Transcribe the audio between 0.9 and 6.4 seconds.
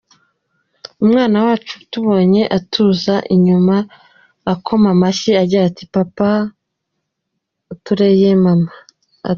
Umwana wacu atubonye atuza inyuma akoma amashyi ati “Papa